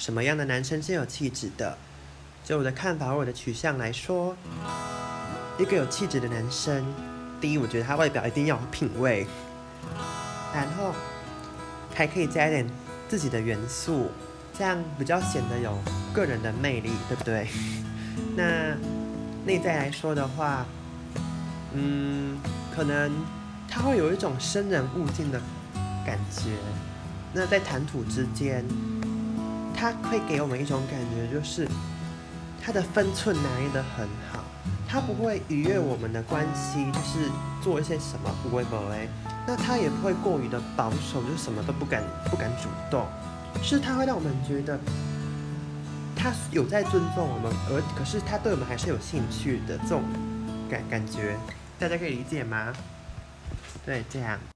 [0.00, 1.76] 什么样的男生是有气质的？
[2.42, 4.34] 就我的看法，我的取向来说，
[5.58, 6.82] 一个有气质的男生，
[7.38, 9.26] 第一，我觉得他外表一定要有品味，
[10.54, 10.94] 然后
[11.94, 12.66] 还可以加一点
[13.10, 14.10] 自己的元素，
[14.56, 15.76] 这样比较显得有
[16.14, 17.46] 个人的魅力，对不对？
[18.34, 18.74] 那
[19.44, 20.64] 内在来说的话，
[21.74, 22.40] 嗯，
[22.74, 23.12] 可能
[23.68, 25.38] 他会有一种生人勿近的
[26.06, 26.52] 感觉。
[27.34, 28.64] 那在谈吐之间，
[29.74, 31.66] 他会给我们一种感觉，就是
[32.62, 34.44] 他的分寸拿捏得很好，
[34.88, 37.30] 他不会逾越我们的关系，就是
[37.62, 39.08] 做一些什么不会不会。
[39.46, 43.06] 那他也不会过于的保守，就什么都不敢不敢主动，
[43.62, 44.78] 是他会让我们觉得
[46.16, 50.02] 他有在尊重我们，而可是他对我们还是有兴趣的这种
[50.68, 51.36] 感感觉，
[51.78, 52.72] 大家可以理解吗？
[53.86, 54.40] 对，这样。